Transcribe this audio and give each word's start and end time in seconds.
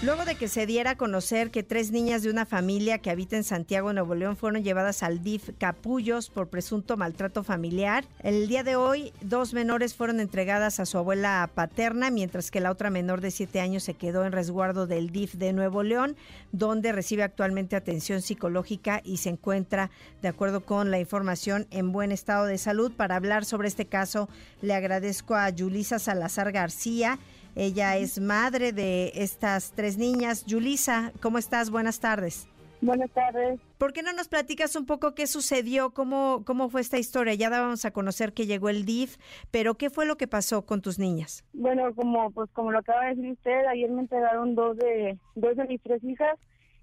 Luego 0.00 0.24
de 0.24 0.36
que 0.36 0.46
se 0.46 0.64
diera 0.64 0.92
a 0.92 0.96
conocer 0.96 1.50
que 1.50 1.64
tres 1.64 1.90
niñas 1.90 2.22
de 2.22 2.30
una 2.30 2.46
familia 2.46 2.98
que 2.98 3.10
habita 3.10 3.34
en 3.34 3.42
Santiago, 3.42 3.92
Nuevo 3.92 4.14
León, 4.14 4.36
fueron 4.36 4.62
llevadas 4.62 5.02
al 5.02 5.24
DIF 5.24 5.50
Capullos 5.58 6.30
por 6.30 6.46
presunto 6.46 6.96
maltrato 6.96 7.42
familiar, 7.42 8.04
el 8.22 8.46
día 8.46 8.62
de 8.62 8.76
hoy 8.76 9.12
dos 9.22 9.54
menores 9.54 9.96
fueron 9.96 10.20
entregadas 10.20 10.78
a 10.78 10.86
su 10.86 10.98
abuela 10.98 11.50
paterna, 11.52 12.10
mientras 12.12 12.52
que 12.52 12.60
la 12.60 12.70
otra 12.70 12.90
menor 12.90 13.20
de 13.20 13.32
siete 13.32 13.60
años 13.60 13.82
se 13.82 13.94
quedó 13.94 14.24
en 14.24 14.30
resguardo 14.30 14.86
del 14.86 15.10
DIF 15.10 15.34
de 15.34 15.52
Nuevo 15.52 15.82
León, 15.82 16.14
donde 16.52 16.92
recibe 16.92 17.24
actualmente 17.24 17.74
atención 17.74 18.22
psicológica 18.22 19.00
y 19.02 19.16
se 19.16 19.30
encuentra, 19.30 19.90
de 20.22 20.28
acuerdo 20.28 20.60
con 20.64 20.92
la 20.92 21.00
información, 21.00 21.66
en 21.72 21.90
buen 21.90 22.12
estado 22.12 22.46
de 22.46 22.58
salud. 22.58 22.92
Para 22.92 23.16
hablar 23.16 23.44
sobre 23.44 23.66
este 23.66 23.86
caso, 23.86 24.28
le 24.62 24.74
agradezco 24.74 25.34
a 25.34 25.50
Yulisa 25.50 25.98
Salazar 25.98 26.52
García. 26.52 27.18
Ella 27.54 27.96
es 27.96 28.20
madre 28.20 28.72
de 28.72 29.12
estas 29.14 29.72
tres 29.72 29.98
niñas. 29.98 30.44
Yulisa, 30.46 31.12
¿cómo 31.20 31.38
estás? 31.38 31.70
Buenas 31.70 32.00
tardes. 32.00 32.48
Buenas 32.80 33.10
tardes. 33.10 33.60
¿Por 33.76 33.92
qué 33.92 34.02
no 34.02 34.12
nos 34.12 34.28
platicas 34.28 34.76
un 34.76 34.86
poco 34.86 35.14
qué 35.14 35.26
sucedió, 35.26 35.90
cómo, 35.90 36.44
cómo 36.44 36.68
fue 36.68 36.80
esta 36.80 36.98
historia? 36.98 37.34
Ya 37.34 37.50
dábamos 37.50 37.84
a 37.84 37.90
conocer 37.90 38.32
que 38.32 38.46
llegó 38.46 38.68
el 38.68 38.84
DIF, 38.84 39.16
pero 39.50 39.74
¿qué 39.74 39.90
fue 39.90 40.06
lo 40.06 40.16
que 40.16 40.28
pasó 40.28 40.64
con 40.64 40.80
tus 40.80 40.98
niñas? 40.98 41.44
Bueno, 41.52 41.92
como 41.94 42.30
pues 42.30 42.48
como 42.52 42.70
lo 42.70 42.78
acaba 42.78 43.06
de 43.06 43.16
decir 43.16 43.32
usted, 43.32 43.66
ayer 43.66 43.90
me 43.90 44.02
entregaron 44.02 44.54
dos 44.54 44.76
de 44.76 45.18
dos 45.34 45.56
de 45.56 45.64
mis 45.64 45.82
tres 45.82 46.02
hijas. 46.04 46.38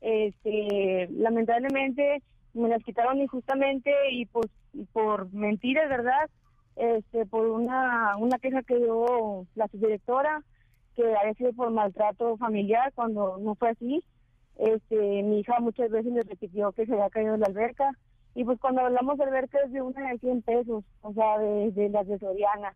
Este, 0.00 1.08
lamentablemente 1.10 2.22
me 2.52 2.68
las 2.68 2.82
quitaron 2.84 3.18
injustamente 3.20 3.90
y 4.12 4.26
pues 4.26 4.48
por 4.92 5.32
mentiras, 5.32 5.88
¿verdad? 5.88 6.28
Este, 6.78 7.26
por 7.26 7.46
una 7.48 8.16
una 8.18 8.38
queja 8.38 8.62
que 8.62 8.76
dio 8.76 9.46
la 9.56 9.66
subdirectora 9.66 10.44
que 10.94 11.02
había 11.16 11.34
sido 11.34 11.52
por 11.52 11.70
maltrato 11.70 12.36
familiar 12.36 12.92
cuando 12.94 13.36
no 13.38 13.54
fue 13.56 13.70
así. 13.70 14.04
Este, 14.56 15.22
mi 15.22 15.40
hija 15.40 15.58
muchas 15.60 15.90
veces 15.90 16.12
le 16.12 16.22
repitió 16.22 16.72
que 16.72 16.86
se 16.86 16.92
había 16.92 17.10
caído 17.10 17.32
de 17.32 17.38
la 17.38 17.46
alberca. 17.46 17.90
Y 18.34 18.44
pues 18.44 18.60
cuando 18.60 18.82
hablamos 18.82 19.18
de 19.18 19.24
alberca 19.24 19.58
es 19.64 19.72
de 19.72 19.82
una 19.82 20.08
de 20.08 20.18
100 20.18 20.42
pesos, 20.42 20.84
o 21.02 21.12
sea, 21.12 21.38
de, 21.38 21.72
de 21.72 21.88
las 21.88 22.06
de 22.06 22.18
Soriana. 22.18 22.74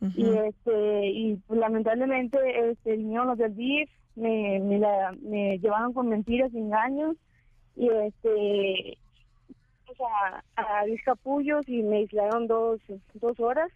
Y 0.00 0.28
este 0.28 1.06
y 1.08 1.36
pues, 1.46 1.58
lamentablemente 1.58 2.38
este, 2.70 2.96
vinieron 2.96 3.28
los 3.28 3.38
del 3.38 3.56
DIF, 3.56 3.90
me, 4.14 4.60
me, 4.60 4.78
la, 4.78 5.12
me 5.20 5.58
llevaron 5.58 5.92
con 5.92 6.08
mentiras, 6.08 6.54
engaños, 6.54 7.16
y 7.76 7.88
este 7.88 8.98
sea, 9.98 10.44
a 10.56 10.84
Capullos 11.04 11.68
y 11.68 11.82
me 11.82 11.98
aislaron 11.98 12.46
dos, 12.46 12.80
dos 13.14 13.38
horas 13.40 13.70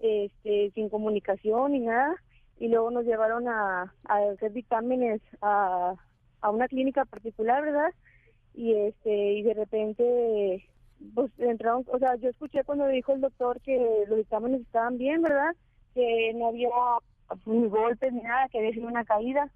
este 0.00 0.70
sin 0.74 0.88
comunicación 0.88 1.72
ni 1.72 1.80
nada 1.80 2.14
y 2.60 2.68
luego 2.68 2.90
nos 2.90 3.04
llevaron 3.04 3.48
a, 3.48 3.92
hacer 4.04 4.52
dictámenes 4.52 5.20
a, 5.42 5.94
a 6.40 6.50
una 6.50 6.68
clínica 6.68 7.04
particular, 7.04 7.62
¿verdad? 7.62 7.92
Y 8.54 8.74
este 8.74 9.32
y 9.34 9.42
de 9.42 9.54
repente 9.54 10.68
pues 11.14 11.30
entramos, 11.38 11.86
o 11.88 11.98
sea, 11.98 12.16
yo 12.16 12.28
escuché 12.28 12.64
cuando 12.64 12.86
dijo 12.88 13.12
el 13.12 13.20
doctor 13.20 13.60
que 13.60 14.04
los 14.08 14.18
dictámenes 14.18 14.62
estaban 14.62 14.98
bien, 14.98 15.22
¿verdad? 15.22 15.54
Que 15.94 16.32
no 16.34 16.48
había 16.48 16.68
ni 17.46 17.68
golpes 17.68 18.12
ni 18.12 18.20
nada, 18.22 18.48
que 18.48 18.58
había 18.58 18.72
sido 18.72 18.88
una 18.88 19.04
caída 19.04 19.50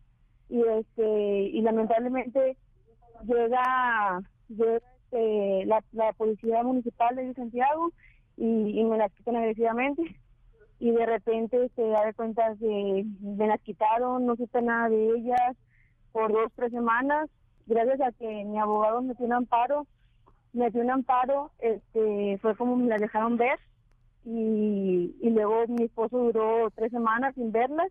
y 0.48 0.62
este 0.62 1.42
y 1.42 1.60
lamentablemente 1.62 2.56
llega, 3.24 4.22
llega 4.48 4.80
este, 5.12 5.66
la, 5.66 5.82
la 5.92 6.12
policía 6.14 6.62
municipal 6.62 7.14
de 7.16 7.34
Santiago 7.34 7.92
y, 8.36 8.80
y 8.80 8.84
me 8.84 8.98
la 8.98 9.08
quitan 9.10 9.36
agresivamente. 9.36 10.16
Y 10.78 10.90
de 10.90 11.06
repente 11.06 11.70
se 11.76 11.82
da 11.82 12.04
de 12.04 12.14
cuenta 12.14 12.54
que 12.58 13.04
me 13.20 13.46
las 13.46 13.60
quitaron, 13.60 14.26
no 14.26 14.34
supe 14.36 14.62
nada 14.62 14.88
de 14.88 15.16
ellas 15.16 15.56
por 16.10 16.32
dos, 16.32 16.50
tres 16.56 16.72
semanas, 16.72 17.30
gracias 17.66 18.00
a 18.00 18.12
que 18.12 18.44
mi 18.44 18.58
abogado 18.58 19.00
metió 19.00 19.24
un 19.24 19.32
amparo, 19.32 19.86
metió 20.52 20.82
un 20.82 20.90
amparo, 20.90 21.52
este, 21.60 22.36
fue 22.38 22.56
como 22.56 22.76
me 22.76 22.88
las 22.88 23.00
dejaron 23.00 23.36
ver. 23.36 23.58
Y, 24.24 25.16
y 25.20 25.30
luego 25.30 25.66
mi 25.68 25.84
esposo 25.84 26.16
duró 26.16 26.70
tres 26.74 26.92
semanas 26.92 27.34
sin 27.34 27.50
verlas 27.50 27.90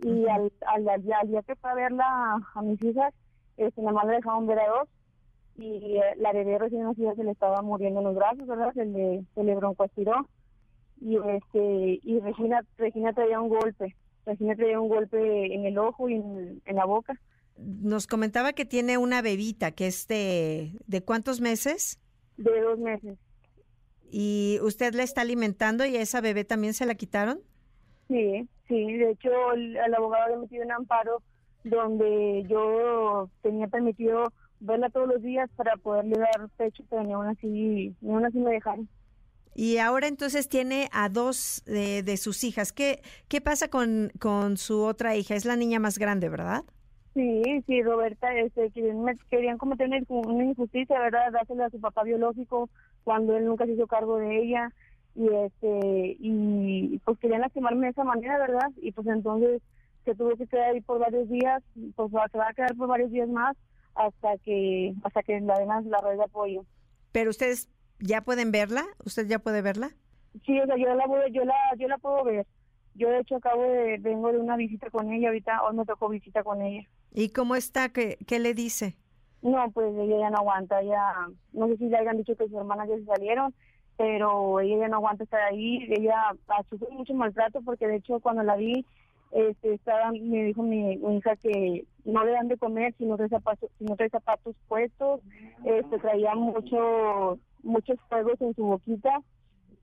y 0.00 0.26
al, 0.28 0.50
al, 0.66 0.88
al, 0.88 1.02
día 1.02 1.42
que 1.42 1.56
fue 1.56 1.70
a 1.70 1.74
verla 1.74 2.40
a, 2.54 2.62
mis 2.62 2.82
hijas, 2.82 3.12
este, 3.56 3.82
nada 3.82 3.92
más 3.92 4.06
le 4.06 4.14
dejaron 4.14 4.46
ver 4.46 4.60
a 4.60 4.68
dos 4.68 4.88
y 5.58 5.96
eh, 5.96 6.02
la 6.16 6.32
bebé 6.32 6.58
recién 6.58 6.84
nacida 6.84 7.14
se 7.14 7.24
le 7.24 7.32
estaba 7.32 7.62
muriendo 7.62 8.00
en 8.00 8.06
los 8.06 8.14
brazos, 8.14 8.46
¿verdad? 8.46 8.72
Se 8.74 8.84
le, 8.84 9.24
se 9.34 9.44
le 9.44 9.54
broncoaspiró. 9.54 10.28
Y 11.00 11.16
este 11.16 12.00
y 12.02 12.20
Regina 12.20 12.60
Regina 12.76 13.12
traía 13.12 13.40
un 13.40 13.48
golpe 13.48 13.94
Regina 14.26 14.56
traía 14.56 14.80
un 14.80 14.88
golpe 14.88 15.54
en 15.54 15.64
el 15.64 15.78
ojo 15.78 16.08
y 16.08 16.14
en, 16.14 16.60
la 16.66 16.84
boca. 16.84 17.14
Nos 17.56 18.06
comentaba 18.06 18.52
que 18.52 18.64
tiene 18.64 18.98
una 18.98 19.22
bebita 19.22 19.72
que 19.72 19.86
es 19.86 20.08
de 20.08 20.72
de 20.86 21.02
cuántos 21.02 21.40
meses 21.40 22.00
de 22.36 22.60
dos 22.60 22.78
meses. 22.78 23.18
Y 24.10 24.58
usted 24.62 24.94
la 24.94 25.02
está 25.02 25.20
alimentando 25.20 25.84
y 25.84 25.96
a 25.96 26.00
esa 26.00 26.20
bebé 26.20 26.44
también 26.44 26.74
se 26.74 26.86
la 26.86 26.94
quitaron 26.94 27.40
sí 28.08 28.48
sí 28.66 28.92
de 28.94 29.10
hecho 29.10 29.30
el, 29.52 29.94
abogado 29.94 30.34
le 30.34 30.40
metido 30.42 30.64
un 30.64 30.72
amparo 30.72 31.22
donde 31.64 32.44
yo 32.48 33.28
tenía 33.42 33.68
permitido 33.68 34.32
verla 34.60 34.90
todos 34.90 35.08
los 35.08 35.22
días 35.22 35.48
para 35.56 35.76
poderle 35.76 36.18
dar 36.18 36.48
pecho 36.56 36.82
pero 36.90 37.04
ni 37.04 37.12
aún 37.12 37.26
así 37.26 37.46
ni 37.46 38.12
aún 38.12 38.24
así 38.24 38.38
me 38.38 38.50
dejaron 38.50 38.88
y 39.54 39.78
ahora 39.78 40.06
entonces 40.06 40.48
tiene 40.48 40.88
a 40.92 41.08
dos 41.08 41.64
de, 41.66 42.16
sus 42.16 42.44
hijas. 42.44 42.72
¿Qué, 42.72 43.02
qué 43.26 43.40
pasa 43.40 43.66
con, 43.66 44.12
con 44.20 44.56
su 44.56 44.84
otra 44.84 45.16
hija? 45.16 45.34
Es 45.34 45.44
la 45.44 45.56
niña 45.56 45.80
más 45.80 45.98
grande, 45.98 46.28
¿verdad? 46.28 46.62
Sí, 47.18 47.42
sí, 47.66 47.82
Roberta, 47.82 48.32
este, 48.38 48.70
querían, 49.28 49.58
cometer 49.58 49.90
una 50.06 50.44
injusticia, 50.44 51.00
¿verdad? 51.00 51.32
Dársela 51.32 51.66
a 51.66 51.70
su 51.70 51.80
papá 51.80 52.04
biológico 52.04 52.70
cuando 53.02 53.36
él 53.36 53.46
nunca 53.46 53.66
se 53.66 53.72
hizo 53.72 53.88
cargo 53.88 54.18
de 54.18 54.40
ella 54.40 54.72
y 55.16 55.26
este 55.26 56.16
y 56.20 57.00
pues 57.04 57.18
querían 57.18 57.40
lastimarme 57.40 57.86
de 57.86 57.90
esa 57.90 58.04
manera, 58.04 58.38
¿verdad? 58.38 58.70
Y 58.80 58.92
pues 58.92 59.08
entonces 59.08 59.60
se 60.04 60.14
tuvo 60.14 60.36
que 60.36 60.46
quedar 60.46 60.70
ahí 60.70 60.80
por 60.80 61.00
varios 61.00 61.28
días, 61.28 61.64
pues 61.96 62.10
se 62.12 62.38
va 62.38 62.48
a 62.48 62.54
quedar 62.54 62.76
por 62.76 62.86
varios 62.86 63.10
días 63.10 63.28
más 63.28 63.56
hasta 63.98 64.38
que 64.38 64.94
hasta 65.04 65.22
que 65.22 65.40
la 65.40 65.58
demás 65.58 65.84
la 65.86 66.00
red 66.00 66.16
de 66.16 66.24
apoyo. 66.24 66.64
Pero 67.12 67.30
ustedes 67.30 67.68
¿Ya 68.00 68.20
pueden 68.20 68.52
verla? 68.52 68.84
¿Usted 69.04 69.26
ya 69.26 69.40
puede 69.40 69.62
verla? 69.62 69.90
Sí, 70.46 70.60
o 70.60 70.66
sea, 70.66 70.76
yo 70.76 70.94
la, 70.94 71.04
yo 71.30 71.44
la, 71.44 71.54
yo 71.76 71.88
la 71.88 71.98
puedo 71.98 72.22
ver. 72.24 72.46
Yo 72.94 73.08
de 73.10 73.20
hecho 73.20 73.36
acabo 73.36 73.62
de, 73.62 73.98
vengo 73.98 74.32
de 74.32 74.38
una 74.38 74.56
visita 74.56 74.90
con 74.90 75.12
ella, 75.12 75.28
ahorita 75.28 75.62
hoy 75.64 75.76
me 75.76 75.84
tocó 75.84 76.08
visita 76.08 76.42
con 76.42 76.62
ella. 76.62 76.86
¿Y 77.12 77.30
cómo 77.30 77.56
está? 77.56 77.90
¿Qué, 77.90 78.18
qué 78.26 78.38
le 78.38 78.54
dice? 78.54 78.96
No, 79.42 79.70
pues 79.70 79.94
ella 79.96 80.18
ya 80.18 80.30
no 80.30 80.38
aguanta, 80.38 80.82
ya, 80.82 81.14
no 81.52 81.68
sé 81.68 81.76
si 81.76 81.88
le 81.88 81.96
hayan 81.96 82.16
dicho 82.16 82.36
que 82.36 82.44
sus 82.44 82.54
hermanas 82.54 82.88
ya 82.88 82.96
se 82.96 83.04
salieron, 83.04 83.54
pero 83.96 84.60
ella 84.60 84.78
ya 84.80 84.88
no 84.88 84.96
aguanta 84.96 85.24
estar 85.24 85.40
ahí, 85.42 85.86
ella 85.90 86.16
sufrido 86.68 86.92
mucho 86.92 87.14
maltrato 87.14 87.60
porque 87.62 87.86
de 87.86 87.96
hecho 87.96 88.18
cuando 88.20 88.42
la 88.42 88.56
vi, 88.56 88.84
este, 89.32 89.74
estaba, 89.74 90.10
me 90.12 90.44
dijo 90.44 90.62
mi, 90.62 90.94
hija 91.16 91.36
que 91.36 91.84
no 92.04 92.24
le 92.24 92.32
dan 92.32 92.48
de 92.48 92.56
comer 92.56 92.94
si 92.96 93.04
no 93.04 93.16
trae 93.16 93.28
zapatos, 93.28 93.70
si 93.78 93.84
no 93.84 93.96
trae 93.96 94.08
zapatos 94.08 94.56
puestos, 94.68 95.20
este, 95.64 95.98
traía 95.98 96.34
mucho 96.34 97.38
muchos 97.62 97.98
fuegos 98.08 98.40
en 98.40 98.54
su 98.54 98.64
boquita 98.64 99.20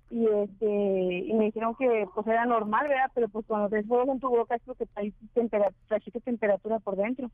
y 0.10 0.26
este 0.28 1.20
y 1.28 1.34
me 1.34 1.46
dijeron 1.46 1.76
que 1.76 2.08
pues 2.14 2.28
era 2.28 2.46
normal, 2.46 2.88
¿verdad? 2.88 3.12
Pero 3.14 3.28
pues 3.30 3.46
cuando 3.46 3.70
traes 3.70 3.88
fuegos 3.88 4.10
en 4.10 4.20
tu 4.20 4.30
boca 4.30 4.56
es 4.56 4.62
porque 4.66 4.86
traes 4.88 5.14
temperatura, 5.34 6.00
temperatura 6.24 6.80
por 6.80 6.96
dentro 6.96 7.30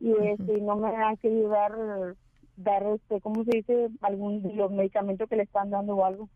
y 0.00 0.12
este 0.26 0.60
no 0.60 0.76
me 0.76 0.88
han 0.88 1.16
querido 1.18 1.48
dar 1.48 2.16
dar 2.56 2.82
este 2.94 3.20
cómo 3.20 3.44
se 3.44 3.58
dice 3.58 3.88
algún 4.00 4.42
de 4.42 4.54
los 4.54 4.70
medicamentos 4.70 5.28
que 5.28 5.36
le 5.36 5.42
están 5.42 5.70
dando 5.70 5.96
o 5.96 6.04
algo. 6.04 6.28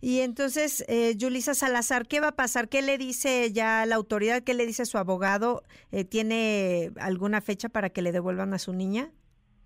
Y 0.00 0.20
entonces, 0.20 0.84
eh, 0.88 1.14
Yulisa 1.16 1.54
Salazar, 1.54 2.06
¿qué 2.06 2.20
va 2.20 2.28
a 2.28 2.36
pasar? 2.36 2.68
¿Qué 2.68 2.80
le 2.80 2.96
dice 2.96 3.52
ya 3.52 3.84
la 3.84 3.96
autoridad? 3.96 4.42
¿Qué 4.42 4.54
le 4.54 4.64
dice 4.64 4.86
su 4.86 4.96
abogado? 4.96 5.62
Eh, 5.92 6.04
¿Tiene 6.04 6.90
alguna 6.98 7.42
fecha 7.42 7.68
para 7.68 7.90
que 7.90 8.00
le 8.00 8.12
devuelvan 8.12 8.54
a 8.54 8.58
su 8.58 8.72
niña? 8.72 9.10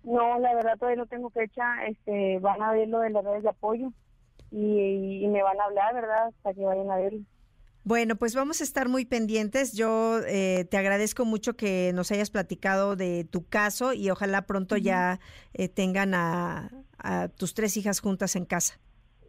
No, 0.03 0.37
la 0.39 0.53
verdad 0.53 0.77
todavía 0.77 1.01
no 1.01 1.07
tengo 1.07 1.29
fecha. 1.29 1.85
Este, 1.87 2.39
van 2.39 2.61
a 2.61 2.73
ver 2.73 2.89
lo 2.89 2.99
de 2.99 3.11
las 3.11 3.23
redes 3.23 3.43
de 3.43 3.49
apoyo 3.49 3.93
y, 4.51 5.25
me 5.27 5.41
van 5.41 5.59
a 5.59 5.65
hablar, 5.65 5.93
¿verdad? 5.93 6.27
Hasta 6.27 6.53
que 6.53 6.65
vayan 6.65 6.91
a 6.91 6.97
verlo. 6.97 7.21
Bueno, 7.85 8.15
pues 8.15 8.35
vamos 8.35 8.61
a 8.61 8.63
estar 8.63 8.89
muy 8.89 9.05
pendientes. 9.05 9.73
Yo 9.73 10.19
eh, 10.27 10.65
te 10.69 10.77
agradezco 10.77 11.23
mucho 11.23 11.55
que 11.55 11.91
nos 11.93 12.11
hayas 12.11 12.29
platicado 12.29 12.95
de 12.95 13.23
tu 13.23 13.47
caso 13.47 13.93
y 13.93 14.09
ojalá 14.09 14.41
pronto 14.41 14.75
ya 14.75 15.19
eh, 15.53 15.69
tengan 15.69 16.13
a, 16.13 16.71
a 16.97 17.29
tus 17.29 17.53
tres 17.53 17.77
hijas 17.77 18.01
juntas 18.01 18.35
en 18.35 18.45
casa. 18.45 18.79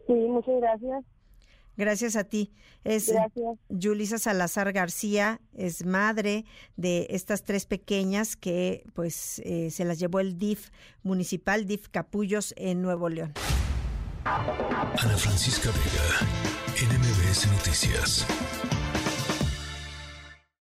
Sí, 0.07 0.13
muchas 0.13 0.55
gracias. 0.59 1.05
Gracias 1.75 2.15
a 2.15 2.23
ti. 2.23 2.51
Es 2.83 3.13
Yulisa 3.69 4.17
Salazar 4.17 4.71
García, 4.73 5.41
es 5.53 5.85
madre 5.85 6.45
de 6.75 7.05
estas 7.09 7.43
tres 7.43 7.65
pequeñas 7.65 8.35
que 8.35 8.83
pues 8.93 9.39
eh, 9.45 9.69
se 9.69 9.85
las 9.85 9.99
llevó 9.99 10.19
el 10.19 10.37
DIF 10.37 10.69
municipal, 11.03 11.67
DIF 11.67 11.89
Capullos 11.89 12.53
en 12.57 12.81
Nuevo 12.81 13.09
León. 13.09 13.33
Ana 14.23 15.17
Francisca 15.17 15.69
Vega, 15.69 16.97
NMBS. 16.97 17.47
Noticias. 17.51 18.25